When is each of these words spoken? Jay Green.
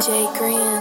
Jay 0.00 0.28
Green. 0.38 0.77